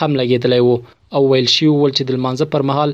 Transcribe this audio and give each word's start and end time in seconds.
هم 0.00 0.10
لګیدلی 0.20 0.60
وو 0.66 0.74
او 1.16 1.20
ویل 1.30 1.48
شي 1.54 1.66
ول 1.70 1.92
چې 1.96 2.02
د 2.08 2.16
لمانځه 2.16 2.46
پر 2.56 2.66
مهال 2.72 2.90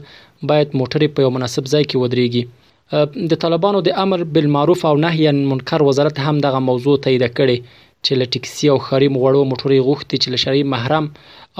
باید 0.50 0.77
موټر 0.83 1.00
په 1.17 1.25
یو 1.27 1.31
مناسب 1.39 1.65
ځای 1.73 1.84
کې 1.91 2.00
ودرېږي 2.05 3.27
د 3.33 3.41
طالبانو 3.45 3.81
د 3.87 3.97
امر 4.05 4.25
بالمعروف 4.37 4.81
او 4.91 4.95
نهی 5.06 5.28
عن 5.33 5.43
منکر 5.55 5.84
وزارت 5.89 6.17
هم 6.27 6.41
دغه 6.47 6.62
موضوع 6.69 6.97
تایید 7.06 7.25
کړي 7.39 7.56
چې 8.05 8.12
له 8.20 8.27
ټیکسي 8.34 8.67
او 8.72 8.78
خریم 8.87 9.15
غوړو 9.20 9.43
موټرې 9.53 9.87
غوښتي 9.89 10.17
چې 10.22 10.28
له 10.33 10.39
شری 10.45 10.62
محرم 10.75 11.05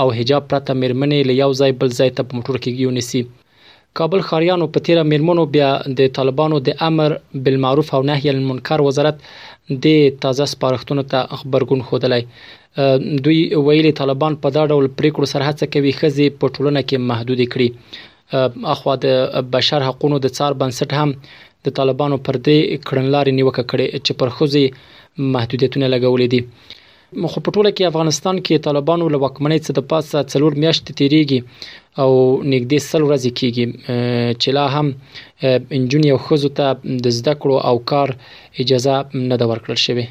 او 0.03 0.07
حجاب 0.21 0.49
پرته 0.53 0.81
مرمنې 0.83 1.31
له 1.31 1.39
یو 1.43 1.51
ځای 1.61 1.71
بل 1.83 1.91
ځای 1.99 2.11
ته 2.17 2.23
په 2.29 2.37
موټر 2.39 2.57
کې 2.65 2.83
یونسي 2.87 3.23
کابل 3.99 4.21
خاریانو 4.29 4.67
په 4.75 4.79
تیره 4.89 5.03
میرمنو 5.13 5.45
بیا 5.57 5.71
د 6.01 6.11
طالبانو 6.19 6.57
د 6.69 6.81
امر 6.89 7.11
بالمعروف 7.47 7.89
او 7.99 8.03
نهي 8.11 8.29
عن 8.33 8.37
المنکر 8.43 8.79
وزارت 8.89 9.17
د 9.87 9.99
تازه 10.23 10.45
سپارښتنو 10.55 11.03
ته 11.15 11.21
خبرګون 11.43 11.81
خوده 11.89 12.23
دوی 13.27 13.39
ویلي 13.69 13.93
طالبان 14.01 14.33
په 14.45 14.49
دا 14.57 14.63
ډول 14.73 14.87
پریکړو 14.99 15.27
سره 15.35 15.43
هڅه 15.51 15.65
کوي 15.75 15.93
خزي 16.01 16.27
په 16.41 16.47
ټولنه 16.55 16.81
کې 16.89 16.97
محدود 17.11 17.41
کړي 17.53 17.69
اخوا 18.77 18.95
د 19.05 19.07
بشر 19.57 19.81
حقوقو 19.89 20.19
د 20.25 20.35
څار 20.37 20.53
بنسټ 20.61 20.91
هم 20.99 21.09
د 21.67 21.77
طالبانو 21.79 22.17
پر 22.27 22.35
دې 22.47 22.61
کړنلارې 22.89 23.33
نیوکه 23.39 23.63
کړې 23.71 24.03
چې 24.05 24.13
پر 24.21 24.29
خوځي 24.37 24.67
محدودیتونه 25.37 25.87
لګولې 25.95 26.27
دي 26.35 26.41
خو 27.13 27.41
په 27.45 27.53
ټوله 27.57 27.71
کې 27.77 27.85
افغانستان 27.91 28.39
کې 28.47 28.59
طالبانو 28.65 29.05
له 29.13 29.19
وکمنۍ 29.23 29.59
څخه 29.65 29.75
د 29.75 29.81
پاسه 29.91 30.19
څلور 30.33 30.53
میاشتې 30.63 30.93
تیریږي 30.99 31.41
او 32.03 32.11
نږدې 32.53 32.79
سل 32.89 33.03
ورځې 33.09 33.31
کېږي 33.39 33.67
چې 34.41 34.49
لا 34.57 34.67
هم 34.75 34.87
انجونی 35.79 36.09
او 36.15 36.19
خزو 36.27 36.51
ته 36.59 36.67
د 37.07 37.07
زده 37.19 37.33
کړو 37.41 37.57
او 37.69 37.77
کار 37.91 38.09
اجازه 38.63 38.95
نه 39.29 39.37
ده 39.41 39.45
ورکړل 39.51 39.79
شوې 39.87 40.05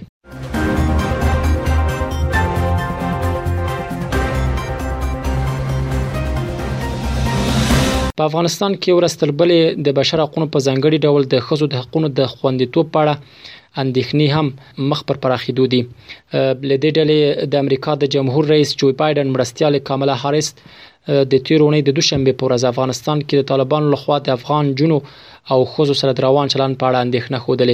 په 8.17 8.23
افغانستان 8.29 8.71
کې 8.81 8.91
ورستل 8.97 9.29
بلې 9.43 9.61
د 9.85 9.87
بشر 9.97 10.17
حقوقو 10.23 10.51
په 10.53 10.59
ځنګړي 10.67 10.97
ډول 11.05 11.21
د 11.35 11.45
خزو 11.49 11.65
د 11.75 11.79
حقوقو 11.83 12.09
د 12.21 12.27
خوندیتوب 12.33 12.85
پاړه 12.97 13.15
اندېښنې 13.83 14.27
هم 14.35 14.47
مخ 14.91 14.99
پر 15.11 15.17
پراخېدو 15.25 15.65
دي 15.73 15.81
لدې 16.69 16.89
ډلې 16.97 17.19
د 17.51 17.63
امریکا 17.63 17.91
د 18.01 18.13
جمهور 18.15 18.43
رئیس 18.53 18.69
جو 18.81 18.87
بایدن 19.03 19.27
مرستيال 19.35 19.73
کاملا 19.91 20.15
هاریس 20.23 20.47
د 21.33 21.45
تیرونی 21.49 21.81
د 21.87 21.99
دوشنبه 21.99 22.33
پر 22.41 22.49
از 22.57 22.63
افغانستان 22.71 23.17
کې 23.27 23.35
د 23.37 23.47
طالبانو 23.53 23.87
لخوا 23.93 24.17
د 24.25 24.35
افغان 24.37 24.65
جنو 24.81 24.97
او 25.51 25.59
خوځو 25.71 25.95
سره 26.01 26.11
روان 26.27 26.47
چلن 26.53 26.71
په 26.83 26.89
اړه 26.89 27.03
اندېښنه 27.05 27.37
خوده 27.45 27.65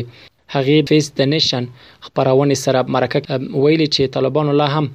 هغې 0.54 0.78
فیس 0.90 1.06
د 1.20 1.30
نشن 1.34 1.64
خبرونه 2.06 2.56
سره 2.66 2.80
مرکه 2.96 3.20
ویلي 3.64 3.88
چې 3.96 4.14
طالبانو 4.16 4.52
لا 4.62 4.68
هم 4.76 4.86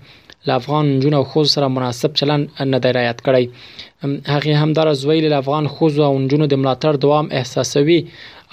له 0.48 0.52
افغان 0.60 0.86
جنو 1.04 1.20
خو 1.30 1.40
سره 1.54 1.66
مناسب 1.76 2.10
چلند 2.20 2.44
نه 2.74 2.78
دی 2.86 2.90
رعایت 2.98 3.18
کړی 3.26 3.44
هغه 4.34 4.52
هم 4.64 4.70
در 4.78 4.88
زویل 5.04 5.26
افغان 5.40 5.64
خو 5.76 5.86
او 6.08 6.12
جنو 6.34 6.44
د 6.52 6.60
ملاتړ 6.64 6.92
دوام 7.04 7.26
احساسوي 7.40 8.00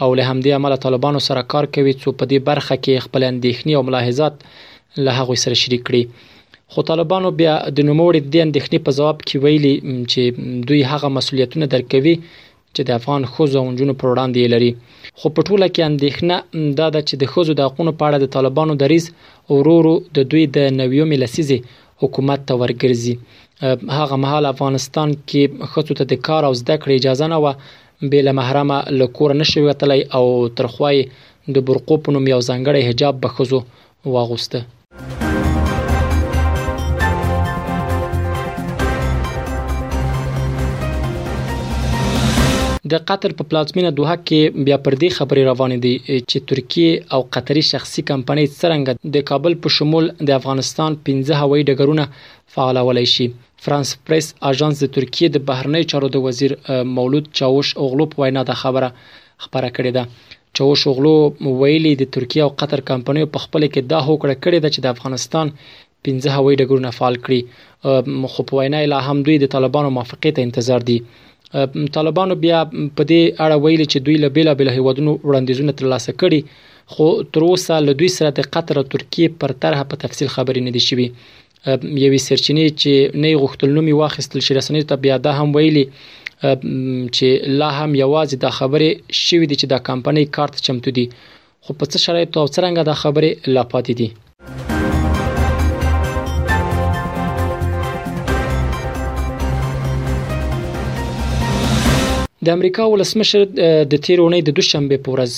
او 0.01 0.09
له 0.17 0.23
همدې 0.31 0.51
عمل 0.59 0.73
طالبانو 0.85 1.19
سره 1.27 1.41
کار 1.55 1.65
کوي 1.75 1.93
چې 2.01 2.09
په 2.21 2.25
دې 2.31 2.39
برخه 2.51 2.75
کې 2.83 3.03
خپل 3.05 3.21
اندېښنې 3.31 3.73
او 3.75 3.81
ملاحظات 3.89 4.35
له 5.05 5.11
هغه 5.19 5.35
سره 5.43 5.55
شریک 5.65 5.81
کړي 5.87 6.03
خو 6.73 6.79
طالبانو 6.91 7.29
بیا 7.39 7.53
د 7.77 7.87
نوموړي 7.89 8.19
د 8.33 8.43
اندېښنې 8.45 8.79
په 8.87 8.91
جواب 8.97 9.17
کې 9.27 9.37
ویلي 9.43 9.73
چې 10.11 10.21
دوی 10.71 10.81
هغه 10.91 11.07
مسولیتونه 11.17 11.65
درکوي 11.75 12.15
چې 12.75 12.81
د 12.87 12.89
افغان 12.99 13.21
خوځو 13.31 13.57
او 13.61 13.71
جنونو 13.77 13.93
پر 13.99 14.07
وړاندې 14.11 14.51
لري 14.53 14.71
خو 15.19 15.27
په 15.35 15.41
ټوله 15.47 15.67
کې 15.73 15.81
اندېښنه 15.91 16.35
دا 16.79 16.87
ده 16.95 17.01
چې 17.07 17.13
د 17.21 17.31
خوځو 17.31 17.51
د 17.59 17.67
حقوقو 17.67 17.97
په 17.99 18.03
اړه 18.07 18.17
د 18.19 18.27
طالبانو 18.35 18.73
دریز 18.81 19.05
اورورو 19.53 19.93
د 20.17 20.27
دوی 20.31 20.43
د 20.57 20.67
نویو 20.81 21.05
ملسیزي 21.13 21.59
حکومت 22.03 22.39
ته 22.51 22.59
ورګرځي 22.61 23.15
هغه 23.99 24.15
مهال 24.23 24.43
افغانستان 24.53 25.09
کې 25.29 25.43
خځو 25.73 25.93
ته 26.01 26.05
د 26.11 26.23
کار 26.27 26.41
او 26.51 26.53
زده 26.61 26.75
کړې 26.81 26.99
اجازه 26.99 27.25
نه 27.31 27.37
و 27.43 28.13
بل 28.13 28.27
محرمه 28.39 28.77
لکور 29.01 29.29
نشوي 29.41 29.73
تلای 29.83 30.01
او 30.19 30.25
ترخوای 30.59 30.97
د 31.57 31.67
برقو 31.69 31.95
په 32.05 32.09
نوم 32.17 32.25
یو 32.33 32.41
ځانګړی 32.49 32.81
حجاب 32.91 33.13
به 33.21 33.29
خځو 33.35 33.59
واغوسته 34.13 34.59
د 42.91 42.93
قطر 43.09 43.31
په 43.37 43.43
پلازمینه 43.51 43.91
دوه 43.99 44.13
کې 44.27 44.39
بیا 44.65 44.77
پر 44.87 44.93
دې 45.01 45.09
خبري 45.17 45.43
روان 45.51 45.71
دي 45.85 45.93
چې 46.29 46.37
ترکیه 46.51 46.91
او 47.17 47.19
قطري 47.37 47.63
شخصي 47.71 48.01
کمپنۍ 48.09 48.45
څنګه 48.61 48.91
د 49.15 49.25
کابل 49.29 49.53
په 49.63 49.69
شمول 49.77 50.05
د 50.29 50.33
افغانستان 50.39 50.91
15 51.09 51.41
هوایي 51.41 51.63
ډګرونه 51.69 52.03
فعالولای 52.53 53.07
شي 53.15 53.27
فرانس 53.65 53.89
پریس 54.09 54.27
اژانس 54.51 54.75
د 54.85 54.93
ترکیه 54.99 55.27
د 55.31 55.37
بهرنی 55.49 55.83
چارو 55.93 56.07
د 56.15 56.25
وزیر 56.27 56.51
مولود 56.97 57.25
چاوش 57.41 57.67
اوغلو 57.83 58.03
په 58.13 58.17
وینا 58.23 58.41
د 58.51 58.61
خبره 58.63 58.89
خبره 59.43 59.69
کړې 59.75 59.91
ده 59.97 60.03
چاوش 60.59 60.79
اوغلو 60.91 61.13
ویلي 61.63 61.93
د 62.01 62.13
ترکیه 62.17 62.41
او 62.47 62.51
قطر 62.63 62.79
کمپنۍ 62.91 63.23
په 63.35 63.39
خپل 63.47 63.61
کې 63.73 63.81
دا 63.93 63.99
هوکړه 64.09 64.35
کړې 64.43 64.59
ده 64.63 64.69
چې 64.73 64.79
د 64.83 64.87
افغانستان 64.95 65.45
15 66.07 66.37
هوایي 66.37 66.55
ډګرونه 66.61 66.89
فعال 66.97 67.15
کړي 67.27 67.41
خو 68.33 68.39
په 68.49 68.53
وینا 68.65 68.79
لا 68.95 68.99
هم 69.11 69.17
دوی 69.27 69.37
د 69.43 69.53
طالبانو 69.55 69.89
موافقه 69.97 70.29
ته 70.37 70.45
انتظار 70.47 70.81
دي 70.91 70.99
طالبانو 71.93 72.35
بیا 72.43 72.59
په 72.97 73.01
دې 73.09 73.21
اړه 73.45 73.57
ویلي 73.65 73.85
چې 73.91 73.97
دوی 74.07 74.17
له 74.23 74.29
بیلا 74.37 74.53
بیل 74.59 74.69
هیوادونو 74.77 75.11
وړاندیزونه 75.27 75.71
ترلاسه 75.79 76.11
کړي 76.21 76.39
خو 76.93 77.05
تر 77.35 77.41
اوسه 77.49 77.75
له 77.87 77.91
دوی 78.01 78.09
سره 78.17 78.29
د 78.39 78.49
قطر 78.55 78.75
او 78.81 78.85
ترکیې 78.95 79.27
پر 79.43 79.49
طرحه 79.65 79.83
په 79.93 80.01
تفصیل 80.05 80.27
خبرې 80.35 80.61
نه 80.67 80.71
دي 80.75 80.81
شوي 80.89 81.07
یوې 82.05 82.19
سرچینې 82.27 82.65
چې 82.81 82.91
نه 83.21 83.29
غوښتلنومي 83.43 83.93
واخیستل 84.01 84.39
شي 84.47 84.51
رسنۍ 84.59 84.81
ته 84.91 84.95
بیا 85.05 85.15
دا 85.27 85.31
هم 85.39 85.49
ویلي 85.59 85.85
چې 87.15 87.27
لا 87.59 87.69
هم 87.79 87.91
یوازې 88.03 88.37
دا 88.43 88.49
خبرې 88.59 88.89
شوې 89.25 89.45
دي 89.49 89.55
چې 89.61 89.67
دا 89.73 89.77
کمپنۍ 89.89 90.25
کارت 90.37 90.55
چمتو 90.67 90.89
دي 90.99 91.05
خو 91.63 91.69
په 91.79 91.85
څه 91.91 91.97
شرایطو 92.05 92.41
او 92.41 92.47
څنګه 92.55 92.81
دا 92.91 92.95
خبرې 93.03 93.31
لا 93.55 93.63
پاتې 93.73 93.93
دي 94.01 94.09
د 102.45 102.49
امریکا 102.57 102.83
ولسمشر 102.93 103.43
د 103.59 103.93
تیر 104.05 104.19
اونۍ 104.23 104.39
د 104.47 104.53
دوشنبه 104.57 104.97
په 105.05 105.13
ورځ 105.15 105.35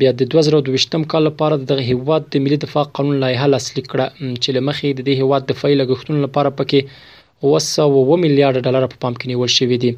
بیا 0.00 0.10
د 0.20 0.28
2022م 0.34 1.04
کال 1.12 1.22
لپاره 1.28 1.58
د 1.70 1.82
هیواد 1.88 2.26
د 2.34 2.42
ملي 2.46 2.58
دفاع 2.64 2.84
قانون 2.98 3.20
لایحه 3.24 3.46
لاسلیک 3.52 3.86
کړه 3.92 4.06
چې 4.42 4.48
لمخې 4.56 4.90
د 4.98 5.06
دې 5.08 5.14
هیواد 5.20 5.46
د 5.50 5.58
فایل 5.60 5.84
غښتون 5.90 6.18
لپاره 6.24 6.50
پکې 6.58 7.48
وسه 7.52 7.86
و 8.08 8.18
میلیارډ 8.24 8.66
ډالر 8.66 8.88
په 8.94 9.00
پام 9.04 9.14
کې 9.20 9.32
نیول 9.32 9.52
شوې 9.58 9.78
دي 9.84 9.92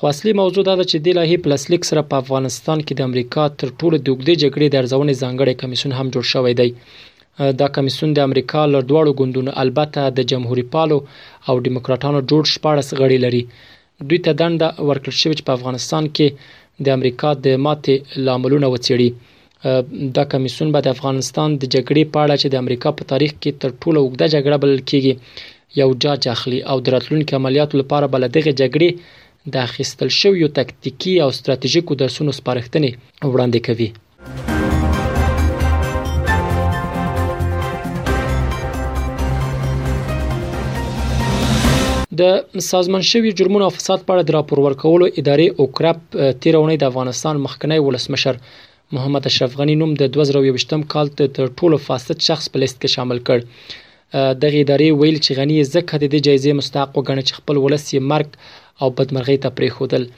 خو 0.00 0.08
اصلي 0.10 0.34
موضوع 0.42 0.64
دا 0.70 0.74
ده 0.80 0.86
چې 0.90 1.06
د 1.06 1.16
لاهي 1.20 1.38
پلاسلیک 1.46 1.88
سره 1.90 2.02
په 2.10 2.22
افغانستان 2.24 2.82
کې 2.86 2.98
د 3.00 3.08
امریکا 3.10 3.46
تر 3.60 3.70
ټولو 3.80 4.02
دوګدې 4.08 4.42
جګړې 4.42 4.66
د 4.70 4.82
ارزونې 4.82 5.20
ځانګړي 5.22 5.60
کمیسون 5.62 5.96
هم 6.00 6.12
جوړ 6.14 6.30
شوی 6.32 6.52
دی 6.60 7.54
دا 7.62 7.70
کمیسون 7.78 8.12
د 8.18 8.28
امریکا 8.28 8.66
لړ 8.74 8.90
دواړو 8.90 9.16
ګوندونو 9.20 9.56
البته 9.64 10.12
د 10.18 10.28
جمهوریت 10.34 10.70
پالو 10.76 11.00
او 11.50 11.56
دیموکراتانو 11.70 12.22
جوړ 12.30 12.54
شپارس 12.56 12.94
غړي 13.00 13.18
لري 13.26 13.42
دوی 14.08 14.18
ته 14.24 14.32
دنده 14.40 14.68
ورکړل 14.88 15.16
شوې 15.22 15.34
چې 15.38 15.46
په 15.46 15.52
افغانستان 15.58 16.04
کې 16.16 16.26
د 16.86 16.96
امریکا 16.98 17.28
د 17.46 17.60
ماتې 17.66 17.94
لاملونه 18.28 18.66
وڅېړي 18.70 19.10
دا 20.18 20.24
کمیسون 20.32 20.68
به 20.74 20.80
د 20.86 20.96
افغانستان 20.96 21.50
د 21.56 21.64
جګړې 21.74 22.02
په 22.16 22.24
اړه 22.24 22.34
چې 22.42 22.48
د 22.54 22.64
امریکا 22.64 22.90
په 22.98 23.02
تاریخ 23.12 23.32
کې 23.42 23.50
تر 23.62 23.70
ټولو 23.80 23.98
اوږده 24.02 24.26
جګړه 24.34 24.56
بلل 24.64 24.82
کیږي 24.90 25.12
یو 25.82 25.88
جاج 26.06 26.22
اخلي 26.34 26.58
او 26.74 26.76
د 26.82 26.86
راتلونکو 26.96 27.32
عملیاتو 27.40 27.74
لپاره 27.82 28.10
بل 28.16 28.22
دغه 28.36 28.52
جګړې 28.60 28.88
د 29.54 29.64
اخیستل 29.68 30.08
شویو 30.20 30.48
تکتیکی 30.60 31.14
او 31.24 31.30
ستراتیژیکو 31.38 31.92
درسونو 32.02 32.32
سپارښتنې 32.38 32.90
وړاندې 33.32 33.60
کوي 33.68 33.88
د 42.20 42.60
سازمان 42.70 43.02
شوی 43.10 43.30
جرمونو 43.38 43.64
او 43.66 43.72
فساد 43.78 44.00
په 44.04 44.10
اړه 44.14 44.22
د 44.26 44.30
راپور 44.36 44.58
ورکولو 44.66 45.06
ادارې 45.20 45.48
او 45.58 45.64
کرپ 45.78 45.98
تیرونې 46.42 46.76
د 46.82 46.90
افغانستان 46.90 47.34
مخکنی 47.46 47.78
ولسمشر 47.86 48.34
محمد 48.96 49.24
اشرف 49.30 49.50
غنی 49.60 49.74
نوم 49.80 49.90
د 50.02 50.10
2020م 50.16 50.82
کال 50.94 51.06
ته 51.18 51.32
تر 51.38 51.46
ټولو 51.58 51.76
فاسد 51.88 52.16
شخص 52.28 52.44
په 52.54 52.62
لیست 52.62 52.78
کې 52.82 52.94
شامل 52.96 53.18
کړ 53.30 54.38
دغه 54.44 54.62
ادارې 54.64 54.88
ویل 55.00 55.18
چې 55.26 55.38
غنی 55.40 55.58
زکه 55.74 56.00
د 56.04 56.22
جایزې 56.26 56.58
مستحق 56.60 56.90
وګڼي 56.98 57.22
چې 57.28 57.40
خپل 57.40 57.62
ولسی 57.66 58.02
مرګ 58.12 58.54
او 58.82 58.90
بدمرغي 59.00 59.36
ته 59.44 59.56
پریښودل 59.60 60.08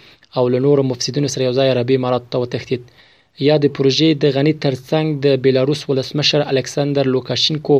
او 0.40 0.46
له 0.54 0.64
نورو 0.66 0.88
مفسدونو 0.92 1.34
سره 1.36 1.48
یو 1.48 1.56
ځای 1.58 1.74
عربي 1.76 2.00
امارات 2.02 2.30
ته 2.34 2.44
وتښتید 2.44 3.06
یا 3.46 3.56
د 3.64 3.66
پروژې 3.76 4.08
د 4.22 4.24
غني 4.36 4.52
ترڅنګ 4.64 5.06
د 5.24 5.40
بیلاروس 5.44 5.80
ولسمشر 5.90 6.40
الکسندر 6.52 7.10
لوکاشینکو 7.16 7.76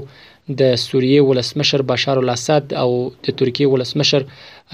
د 0.61 0.77
سوریې 0.83 1.23
ولسمشر 1.29 1.83
بشار 1.93 2.17
الاسد 2.23 2.67
او 2.83 2.91
د 2.95 3.27
ترکیې 3.41 3.67
ولسمشر 3.73 4.27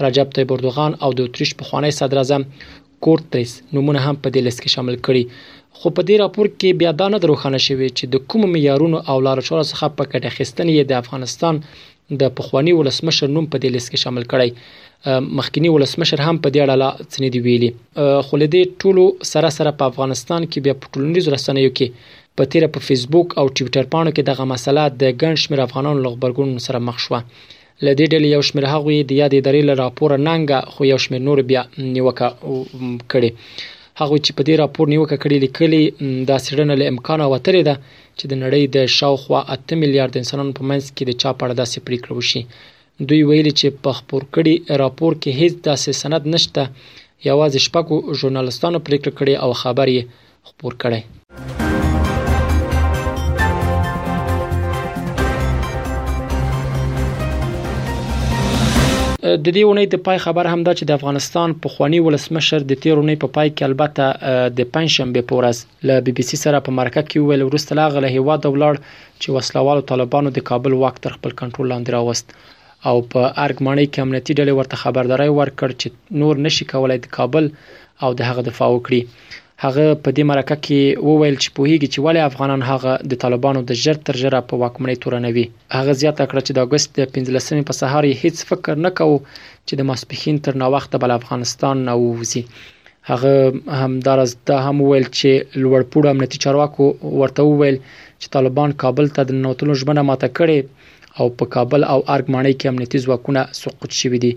رجب 0.05 0.35
طیب 0.37 0.53
اردوغان 0.55 0.91
او 1.07 1.09
د 1.19 1.29
اتریش 1.29 1.55
پخوانی 1.61 1.91
صدر 2.01 2.17
اعظم 2.21 2.43
کورتریس 3.07 3.53
نمونه 3.73 3.99
هم 4.05 4.21
په 4.23 4.33
دې 4.33 4.41
لیست 4.49 4.61
کې 4.63 4.73
شامل 4.77 4.95
کړي 5.07 5.41
خو 5.79 5.91
په 5.97 6.01
دې 6.07 6.15
راپور 6.23 6.49
کې 6.53 6.77
بیا 6.83 6.91
دا 7.01 7.07
نه 7.13 7.19
روښانه 7.33 7.59
شوی 7.67 7.89
چې 7.97 8.05
د 8.13 8.15
کوم 8.33 8.45
معیارونو 8.57 9.01
او 9.11 9.17
لارښوونو 9.27 9.65
څخه 9.71 9.91
په 9.97 10.09
کټه 10.11 10.29
خستنې 10.37 10.89
د 10.91 10.97
افغانستان 11.03 11.61
د 12.21 12.33
پخوانی 12.39 12.73
ولسمشر 12.79 13.27
نوم 13.35 13.45
په 13.53 13.57
دې 13.63 13.69
لیست 13.75 13.89
کې 13.91 13.99
شامل 14.03 14.23
کړی 14.31 14.49
مخکنی 15.39 15.69
ولسمشر 15.75 16.19
هم 16.27 16.35
په 16.43 16.47
دې 16.53 16.59
اړه 16.65 16.89
څه 17.11 17.29
دی 17.35 17.39
ویلي 17.45 17.69
خو 18.27 18.35
لدې 18.41 18.61
ټولو 18.83 19.03
سره 19.31 19.49
سره 19.57 19.71
په 19.81 19.93
افغانستان 19.93 20.41
کې 20.51 20.59
بیا 20.67 20.75
په 20.83 20.87
ټولنیزو 20.93 21.29
رسنیو 21.35 21.71
کې 21.79 21.87
په 22.39 22.43
تیر 22.53 22.63
په 22.77 22.87
فیسبوک 22.87 23.27
او 23.39 23.45
ټوئیټر 23.57 23.83
پاڼو 23.95 24.11
کې 24.15 24.23
دغه 24.31 24.43
مسله 24.53 24.83
د 25.03 25.03
ګڼ 25.21 25.33
شمېر 25.43 25.59
افغانانو 25.67 26.03
لغبرګون 26.05 26.49
سره 26.67 26.79
مخ 26.89 26.97
شوه 27.07 27.19
لدې 27.85 28.05
ډلې 28.13 28.27
یو 28.35 28.41
شمېر 28.49 28.65
هغوی 28.75 28.97
د 29.03 29.11
یادې 29.21 29.39
درې 29.47 29.61
له 29.69 29.73
راپور 29.83 30.09
ننګه 30.27 30.59
خو 30.73 30.89
یو 30.91 30.99
شمېر 31.05 31.21
نور 31.27 31.37
بیا 31.49 31.61
نیوکه 31.95 32.29
کړي 33.13 33.31
هغه 34.01 34.15
چې 34.25 34.31
په 34.37 34.41
دې 34.47 34.55
راپور 34.63 34.85
نیوکه 34.93 35.17
کړې 35.23 35.37
لیکلي 35.45 35.83
دا 36.29 36.37
سړنه 36.47 36.75
له 36.81 36.85
امکان 36.93 37.19
وترې 37.33 37.61
ده 37.69 37.75
چې 38.17 38.25
د 38.31 38.33
نړۍ 38.43 38.63
د 38.75 38.77
شاوخوا 38.97 39.39
8 39.57 39.81
میلیارډ 39.81 40.13
انسانانو 40.17 40.57
په 40.59 40.63
منځ 40.69 40.83
کې 40.95 41.03
د 41.05 41.11
چا 41.21 41.29
په 41.37 41.41
اړه 41.45 41.53
داسې 41.61 41.77
پریکړه 41.87 42.13
وشي 42.15 42.41
دوی 43.09 43.21
ویلي 43.29 43.53
چې 43.59 43.67
په 43.83 43.91
خپور 43.99 44.21
کړي 44.35 44.53
راپور 44.81 45.11
کې 45.21 45.31
هیڅ 45.41 45.53
داسې 45.69 45.89
سند 46.01 46.23
نشته 46.35 46.61
یوازې 47.29 47.59
شپږو 47.65 47.97
ژورنالستانو 48.19 48.83
پریکړه 48.87 49.11
کړې 49.19 49.33
او 49.43 49.49
خبرې 49.61 49.99
خپور 50.49 50.73
کړي 50.83 51.01
د 59.43 59.47
دې 59.55 59.61
ونې 59.67 59.85
د 59.91 59.95
پای 60.07 60.17
خبر 60.25 60.45
هم 60.53 60.61
دا 60.67 60.73
چې 60.79 60.83
د 60.87 60.91
افغانستان 60.99 61.49
په 61.61 61.67
خوانی 61.73 61.99
ولسمشر 62.07 62.59
د 62.69 62.73
تیر 62.81 62.95
ونې 62.99 63.15
په 63.23 63.27
پای 63.35 63.49
کې 63.57 63.63
البته 63.69 64.03
د 64.57 64.59
پنځشنبه 64.75 65.23
پورس 65.31 65.57
ل 65.87 65.89
بي 66.05 66.11
بي 66.17 66.23
سي 66.29 66.37
سره 66.43 66.57
په 66.65 66.71
مرکه 66.79 67.01
کې 67.07 67.17
ویل 67.27 67.43
ورسته 67.47 67.77
لاغله 67.81 68.09
هوا 68.17 68.35
د 68.39 68.45
ولړ 68.53 68.75
چې 69.21 69.33
وسلوالو 69.37 69.87
طالبانو 69.91 70.29
د 70.37 70.45
کابل 70.49 70.73
وخت 70.83 70.99
تر 71.05 71.11
خپل 71.17 71.31
کنټرول 71.41 71.71
لاندې 71.73 71.93
راوست 71.95 72.27
او 72.89 72.95
په 73.13 73.21
ارګمانی 73.45 73.85
کې 73.91 74.03
امنیتي 74.07 74.33
ډلې 74.39 74.53
ورته 74.59 74.81
خبرداري 74.83 75.29
ورکړ 75.39 75.69
چې 75.81 76.21
نور 76.21 76.43
نشي 76.47 76.65
کولای 76.73 76.99
د 77.07 77.11
کابل 77.19 77.45
او 78.05 78.09
د 78.19 78.21
هغه 78.29 78.41
دفاع 78.51 78.69
وکړي 78.73 79.01
هغه 79.63 79.83
په 80.03 80.09
دې 80.17 80.23
مرکه 80.31 80.55
کې 80.65 80.81
وویل 81.09 81.35
چې 81.43 81.47
پوهیږي 81.57 81.87
چې 81.93 81.99
ولې 82.05 82.21
افغانان 82.29 82.61
هغه 82.71 82.91
د 83.11 83.13
طالبانو 83.23 83.59
د 83.69 83.71
ژر 83.83 83.97
تر 84.07 84.15
ژره 84.21 84.39
په 84.49 84.53
واکمنۍ 84.61 84.95
تورنوي 85.03 85.45
هغه 85.79 85.91
زیاته 86.01 86.23
کړه 86.29 86.41
چې 86.45 86.51
د 86.53 86.59
اگست 86.65 86.89
15مې 86.97 87.63
په 87.69 87.73
سهار 87.81 88.03
هیڅ 88.21 88.35
فکر 88.49 88.73
نکاو 88.85 89.13
چې 89.67 89.73
د 89.75 89.81
ماسپخین 89.89 90.35
تر 90.45 90.53
ناوخته 90.63 90.95
بل 91.03 91.11
افغانستان 91.19 91.75
نه 91.87 91.93
ووزي 92.01 92.43
هغه 93.11 93.31
همدارز 93.83 94.31
دا 94.49 94.57
هم 94.67 94.77
ویل 94.89 95.07
چې 95.17 95.31
لوړپوړ 95.63 96.03
امنیتي 96.11 96.37
چارواکو 96.43 96.83
ورته 97.19 97.41
ویل 97.43 97.77
چې 98.21 98.27
طالبان 98.35 98.69
کابل 98.83 99.05
ته 99.15 99.21
د 99.29 99.41
نوتلو 99.45 99.73
ژبنه 99.81 100.01
ماته 100.09 100.27
کړي 100.37 100.59
او 101.19 101.25
په 101.39 101.45
کابل 101.55 101.81
او 101.93 101.99
ارګ 102.15 102.25
مانۍ 102.35 102.53
کې 102.59 102.67
امنیتي 102.73 102.97
ځواکونه 103.05 103.41
سقوط 103.61 103.91
شوي 104.01 104.19
دي 104.25 104.33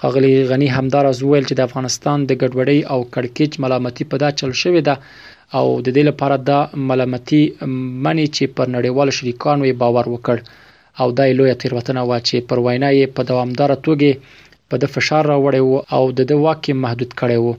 خغلی 0.00 0.34
غنی 0.50 0.68
همدارز 0.78 1.16
ویل 1.28 1.44
چې 1.48 1.54
د 1.56 1.62
افغانستان 1.68 2.18
د 2.26 2.30
ګډوډۍ 2.42 2.78
او 2.92 2.98
کړکیچ 3.14 3.52
ملامتي 3.64 4.04
په 4.12 4.16
دا 4.22 4.28
چل 4.40 4.52
شوې 4.62 4.82
ده 4.88 4.94
او 5.58 5.66
د 5.86 5.88
دې 5.96 6.04
لپاره 6.10 6.36
د 6.48 6.80
ملامتي 6.90 7.42
منی 8.04 8.26
چې 8.36 8.44
پر 8.56 8.66
نړیوال 8.76 9.08
شریکانو 9.18 9.64
باور 9.82 10.06
وکړ 10.14 10.36
او 11.00 11.08
دای 11.18 11.30
لوی 11.38 11.52
تیروتنه 11.62 12.02
و 12.08 12.12
چې 12.28 12.36
پر 12.48 12.58
وینا 12.66 12.88
یې 12.98 13.06
په 13.16 13.22
دوامدار 13.30 13.70
توګه 13.86 14.10
په 14.72 14.76
د 14.82 14.90
فشار 14.94 15.22
راوړی 15.32 15.60
وو 15.64 15.78
او 15.96 16.04
د 16.18 16.28
د 16.30 16.38
واقع 16.44 16.72
محدود 16.84 17.10
کړی 17.20 17.36
وو 17.44 17.52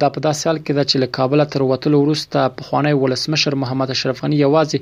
دا 0.00 0.08
په 0.14 0.18
داسې 0.26 0.42
حال 0.48 0.58
کې 0.64 0.72
دا 0.78 0.84
چې 0.90 0.96
له 1.02 1.08
کابل 1.16 1.38
تر 1.56 1.60
وټل 1.70 1.94
وروسته 1.98 2.38
په 2.58 2.62
خوانی 2.68 2.94
ولسمشر 3.02 3.52
محمد 3.62 3.88
اشرف 3.96 4.16
غنی 4.24 4.36
یوازې 4.46 4.78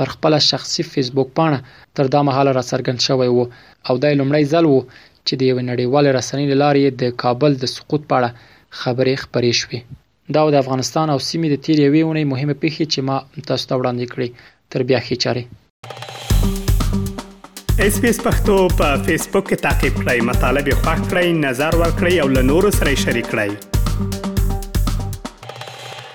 پر 0.00 0.06
خپل 0.14 0.32
شخصي 0.50 0.82
فیسبوک 0.92 1.28
پاڼه 1.38 1.58
تر 2.00 2.04
دا 2.14 2.20
مهاله 2.28 2.52
را 2.58 2.62
څرګند 2.70 3.00
شوی 3.08 3.28
وو 3.34 3.44
او 3.88 3.94
دا 4.04 4.10
لومړی 4.18 4.42
ځل 4.52 4.64
وو 4.72 4.80
چې 5.28 5.34
د 5.40 5.42
یوې 5.50 5.62
نړیوالې 5.70 6.10
رسنۍ 6.18 6.46
له 6.50 6.56
لارې 6.62 6.82
د 7.00 7.02
کابل 7.22 7.52
د 7.58 7.64
سقوط 7.76 8.02
په 8.08 8.14
اړه 8.18 8.30
خبرې 8.80 9.14
خپرې 9.24 9.52
شوې 9.60 9.80
دا 10.36 10.42
د 10.54 10.56
افغانستان 10.64 11.06
او 11.14 11.18
سیمې 11.28 11.48
د 11.50 11.56
تیر 11.64 11.78
یوې 11.86 12.02
اونۍ 12.06 12.24
مهمه 12.32 12.54
پیښه 12.62 12.82
چې 12.92 12.98
ما 13.08 13.16
تاسو 13.48 13.64
ته 13.68 13.74
وړاندې 13.80 14.06
کړې 14.12 14.28
تر 14.70 14.80
بیا 14.88 15.00
خې 15.06 15.16
چاره 15.22 15.42
اس 17.84 17.94
پی 18.04 18.08
اس 18.12 18.18
پختو 18.26 18.54
په 18.78 18.88
فیسبوک 19.08 19.44
کې 19.50 19.56
تا 19.66 19.72
کې 19.80 19.88
پلی 20.00 20.18
مطلب 20.30 20.64
یو 20.72 20.78
فاک 20.86 21.00
کړئ 21.10 21.26
نظر 21.48 21.72
ور 21.82 21.92
کړئ 21.98 22.14
او 22.24 22.28
له 22.38 22.42
نورو 22.54 22.70
سره 22.80 22.90
شریک 23.04 23.26
کړئ 23.36 23.50